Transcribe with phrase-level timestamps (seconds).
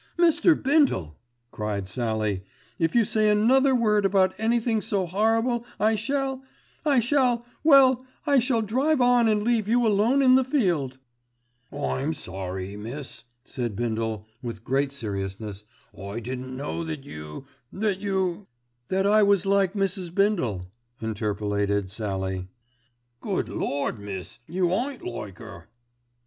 [0.17, 0.57] "Mr.
[0.59, 1.15] Bindle,"
[1.51, 2.41] cried Sallie,
[2.79, 8.99] "if you say another word about anything so horrible I shall—I shall—well, I shall drive
[8.99, 10.97] on and leave you alone in the field."
[11.71, 15.65] "I'm sorry, miss," said Bindle with great seriousness.
[15.95, 18.45] "I didn't know that you—that you——"
[18.87, 20.11] "That I was like Mrs.
[20.15, 20.65] Bindle,"
[20.99, 22.47] interpolated Sallie.
[23.19, 23.99] "Good Lord!
[23.99, 25.67] miss, you ain't like 'er."